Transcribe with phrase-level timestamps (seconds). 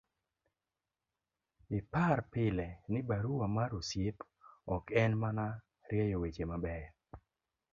[1.77, 4.17] ipar pile ni barua mar osiep
[4.75, 5.45] ok en mana
[5.87, 6.89] yiero weche mabeyo